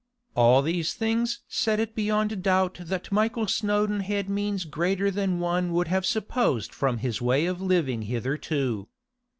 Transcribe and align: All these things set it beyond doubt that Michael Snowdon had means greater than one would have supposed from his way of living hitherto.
All 0.33 0.63
these 0.63 0.95
things 0.95 1.41
set 1.47 1.79
it 1.79 1.93
beyond 1.93 2.41
doubt 2.41 2.79
that 2.81 3.11
Michael 3.11 3.45
Snowdon 3.45 3.99
had 3.99 4.31
means 4.31 4.65
greater 4.65 5.11
than 5.11 5.39
one 5.39 5.71
would 5.73 5.89
have 5.89 6.07
supposed 6.07 6.73
from 6.73 6.97
his 6.97 7.21
way 7.21 7.45
of 7.45 7.61
living 7.61 8.01
hitherto. 8.01 8.87